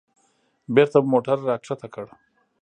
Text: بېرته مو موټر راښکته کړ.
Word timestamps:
بېرته 0.75 0.97
مو 1.01 1.07
موټر 1.13 1.37
راښکته 1.49 1.87
کړ. 1.93 2.05